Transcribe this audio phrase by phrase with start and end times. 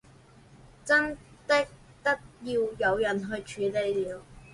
[0.83, 1.15] 真
[1.45, 1.67] 的
[2.03, 2.53] 得要
[2.95, 4.23] 有人去處理了